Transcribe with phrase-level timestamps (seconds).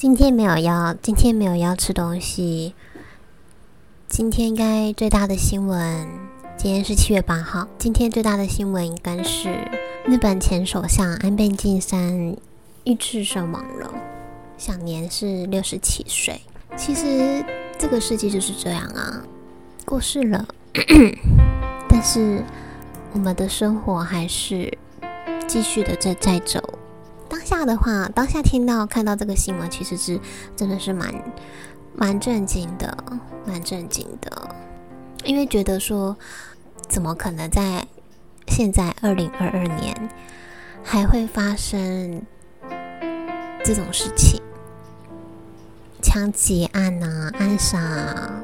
[0.00, 2.74] 今天没有要，今天没有要吃东西。
[4.08, 6.08] 今天应该最大的新闻，
[6.56, 7.68] 今天是七月八号。
[7.76, 9.52] 今天最大的新闻应该是
[10.06, 12.34] 日本前首相安倍晋三
[12.84, 13.92] 遇刺身亡了，
[14.56, 16.40] 享年是六十七岁。
[16.78, 17.44] 其实
[17.78, 19.22] 这个世界就是这样啊，
[19.84, 20.48] 过世了，
[21.90, 22.42] 但是
[23.12, 24.78] 我们的生活还是
[25.46, 26.79] 继续的在在走。
[27.30, 30.20] 当下的话，当下听到看到这个新闻，其实是
[30.56, 31.14] 真的是蛮
[31.94, 33.04] 蛮震惊的，
[33.46, 34.54] 蛮震惊的，
[35.24, 36.16] 因为觉得说，
[36.88, 37.86] 怎么可能在
[38.48, 39.96] 现在二零二二年
[40.82, 42.20] 还会发生
[43.64, 44.42] 这种事情？
[46.02, 48.42] 枪击案啊，暗杀，啊，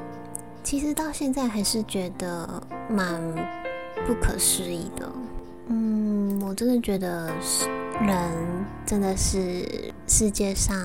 [0.62, 3.20] 其实到现在还是觉得蛮
[4.06, 5.10] 不可思议的。
[5.68, 7.68] 嗯，我真的觉得是。
[8.02, 10.76] 人真的是世界上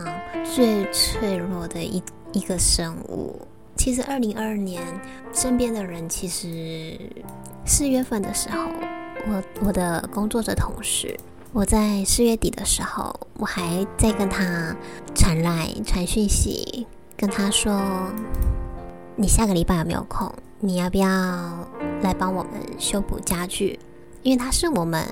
[0.43, 2.01] 最脆弱的一
[2.31, 3.40] 一个生物。
[3.76, 4.81] 其实，二零二二年
[5.34, 6.98] 身边的人，其实
[7.65, 8.70] 四月份的时候，
[9.27, 11.17] 我我的工作的同事，
[11.51, 14.76] 我在四月底的时候，我还在跟他
[15.13, 16.85] 传来传讯息，
[17.17, 17.82] 跟他说
[19.17, 20.32] ：“你下个礼拜有没有空？
[20.59, 21.07] 你要不要
[22.01, 23.79] 来帮我们修补家具？
[24.21, 25.04] 因为他是我们。”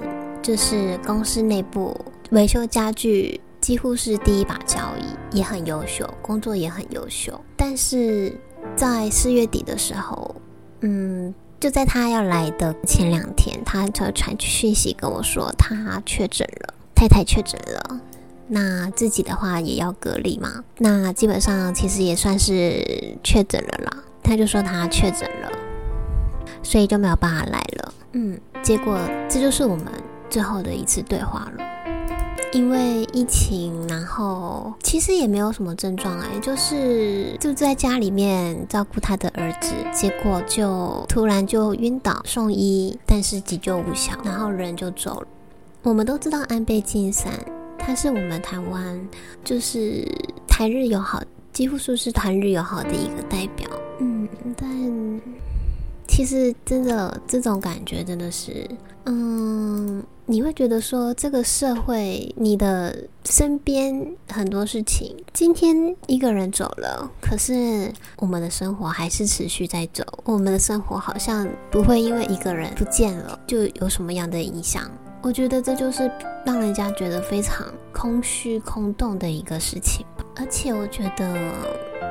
[0.41, 1.95] 就是公司内部
[2.31, 7.39] 维修家具几乎是第一把交椅，也很优秀，工作也很优秀。
[7.55, 8.33] 但是
[8.75, 10.35] 在四月底的时候，
[10.81, 17.99] 嗯，就在他要来的前两天，他就传讯息跟我说他确诊了，太太确诊了，
[18.47, 20.63] 那自己的话也要隔离嘛。
[20.77, 24.03] 那基本上其实也算是确诊了啦。
[24.23, 25.51] 他就说他确诊了，
[26.63, 27.93] 所以就没有办法来了。
[28.13, 29.85] 嗯，结果这就是我们。
[30.29, 31.63] 最后的一次对话了，
[32.53, 45.27] 因为疫情，然后其实也没有什么症状哎，就是就在家里面照顾他的儿子，结果就突然就晕倒送医，但是急救无效，然后人就走了。
[45.81, 47.33] 我们都知道安倍晋三，
[47.77, 48.99] 他是我们台湾
[49.43, 50.07] 就是
[50.47, 51.23] 台日友好，
[51.53, 53.69] 几乎说是台日友好的一个代表。
[53.99, 54.27] 嗯，
[54.57, 55.21] 但
[56.07, 58.67] 其实真的这种感觉真的是，
[59.05, 59.88] 嗯。
[60.29, 62.95] 你会觉得说，这个社会，你的
[63.25, 70.03] 身边很多事情，今天一个人走了，可是我们的生活还是持续在走。
[70.25, 74.83] 我们的生活好像不会因为一个人不见了就有什么样的影响。
[75.23, 76.09] 我觉得这就是
[76.45, 80.23] 让人家觉得非常空虚、空洞的一个事情吧。
[80.35, 81.51] 而且我觉得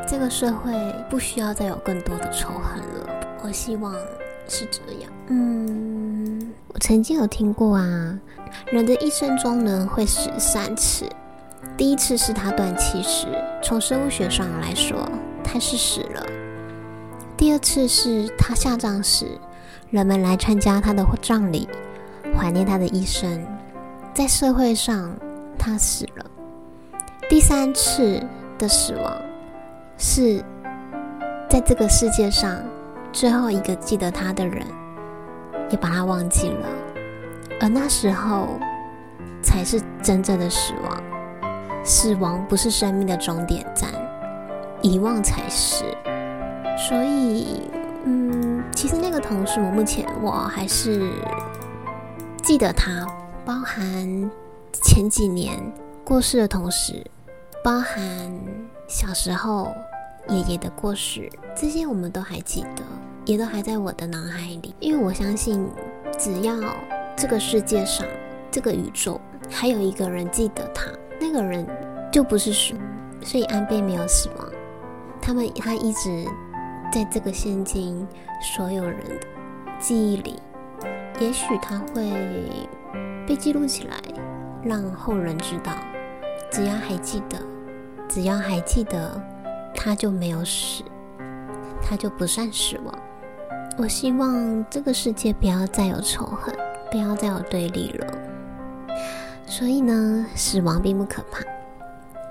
[0.08, 0.72] 这个社会
[1.08, 3.38] 不需要再有更多的仇恨了。
[3.44, 3.94] 我希望
[4.48, 5.12] 是这样。
[5.28, 6.17] 嗯。
[6.80, 8.18] 曾经有听过啊，
[8.70, 11.08] 人的一生中呢会死三次，
[11.76, 13.26] 第一次是他断气时，
[13.62, 15.08] 从生物学上来说
[15.42, 16.22] 他是死了；
[17.36, 19.26] 第二次是他下葬时，
[19.90, 21.68] 人们来参加他的葬礼，
[22.36, 23.44] 怀念他的一生，
[24.14, 25.12] 在社会上
[25.58, 26.24] 他死了；
[27.28, 28.22] 第三次
[28.56, 29.20] 的死亡
[29.96, 30.44] 是
[31.48, 32.62] 在这个世界上
[33.12, 34.64] 最后一个记得他的人。
[35.70, 36.68] 也把他忘记了，
[37.60, 38.58] 而那时候
[39.42, 41.02] 才是真正的死亡。
[41.84, 43.90] 死亡不是生命的终点站，
[44.82, 45.84] 遗忘才是。
[46.76, 47.62] 所以，
[48.04, 51.10] 嗯，其实那个同事，我目前我还是
[52.42, 53.06] 记得他，
[53.44, 54.30] 包含
[54.72, 55.58] 前几年
[56.04, 57.04] 过世的同时，
[57.64, 57.96] 包含
[58.86, 59.72] 小时候
[60.28, 62.82] 爷爷的过世，这些我们都还记得。
[63.28, 65.68] 也都还在我的脑海里，因为我相信，
[66.18, 66.54] 只要
[67.14, 68.06] 这个世界上、
[68.50, 70.90] 这个宇宙还有一个人记得他，
[71.20, 71.66] 那个人
[72.10, 72.72] 就不是死。
[73.20, 74.48] 所以安倍没有死亡，
[75.20, 76.24] 他们他一直
[76.90, 78.08] 在这个现今
[78.40, 79.26] 所有人的
[79.78, 80.36] 记忆里，
[81.20, 82.10] 也许他会
[83.26, 83.96] 被记录起来，
[84.62, 85.72] 让后人知道，
[86.50, 87.36] 只要还记得，
[88.08, 89.20] 只要还记得，
[89.74, 90.82] 他就没有死，
[91.82, 92.98] 他就不算死亡。
[93.80, 96.52] 我希望这个世界不要再有仇恨，
[96.90, 98.18] 不要再有对立了。
[99.46, 101.44] 所以呢，死亡并不可怕，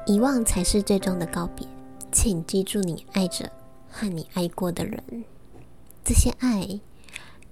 [0.05, 1.65] 遗忘才是最终的告别。
[2.11, 3.49] 请记住你爱着
[3.89, 5.01] 和你爱过的人，
[6.03, 6.81] 这些爱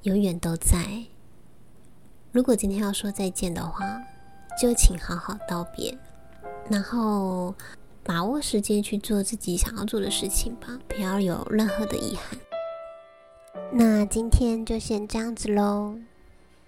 [0.01, 1.05] 永远都在。
[2.33, 3.85] 如果今天要说再见的话，
[4.61, 5.97] 就请好好道别，
[6.69, 7.55] 然后
[8.03, 12.37] 把握时间去做自己想要做的事情吧，不要有任何的遗憾。
[13.71, 15.95] 那今天就先这样子喽，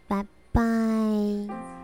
[0.08, 1.77] 拜拜。